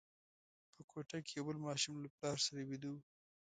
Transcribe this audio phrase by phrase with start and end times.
[0.73, 2.99] په کوټه کې یو بل ماشوم له پلار سره ویده وو.